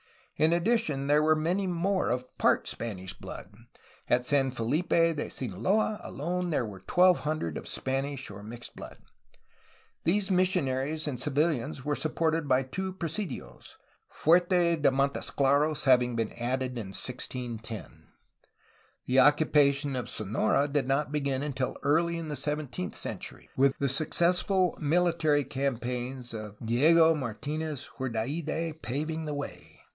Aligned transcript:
In 0.35 0.51
addition, 0.53 1.05
there 1.05 1.21
were 1.21 1.35
many 1.35 1.67
more 1.67 2.09
of 2.09 2.35
part 2.39 2.67
Spanish 2.67 3.13
blood; 3.13 3.53
at 4.09 4.25
San 4.25 4.49
Felipe 4.49 4.89
de 4.89 5.29
Sinaloa 5.29 6.01
alone 6.03 6.49
there 6.49 6.65
were 6.65 6.79
1200 6.89 7.59
of 7.59 7.67
Spanish 7.67 8.31
or 8.31 8.41
mixed 8.41 8.75
blood. 8.75 8.97
The 10.03 10.19
missionaries 10.31 11.07
and 11.07 11.19
civilians 11.19 11.85
were 11.85 11.93
supported 11.93 12.47
by 12.47 12.63
two 12.63 12.91
presidios, 12.93 13.77
Fuerte 14.07 14.75
de 14.81 14.89
Montesclaros 14.89 15.85
having 15.85 16.15
been 16.15 16.33
added 16.33 16.71
in 16.79 16.87
1610. 16.87 18.07
The 19.05 19.19
occupation 19.19 19.95
of 19.95 20.09
Sonora 20.09 20.67
did 20.67 20.87
not 20.87 21.11
begin 21.11 21.43
until 21.43 21.77
early 21.83 22.17
in 22.17 22.29
the 22.29 22.35
seventeenth 22.35 22.95
cen 22.95 23.19
tury, 23.19 23.49
the 23.77 23.87
successful 23.87 24.75
mihtary 24.81 25.47
campaigns 25.47 26.33
of 26.33 26.55
Diego 26.65 27.13
Martinez 27.13 27.83
de 27.83 27.89
Hurdaide 28.01 28.81
paving 28.81 29.25
the 29.25 29.35
way. 29.35 29.77